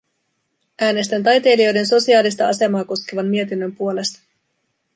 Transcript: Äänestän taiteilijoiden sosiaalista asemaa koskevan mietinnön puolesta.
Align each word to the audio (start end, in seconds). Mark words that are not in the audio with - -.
Äänestän 0.81 1.23
taiteilijoiden 1.23 1.87
sosiaalista 1.87 2.47
asemaa 2.47 2.83
koskevan 2.83 3.25
mietinnön 3.27 3.75
puolesta. 3.75 4.19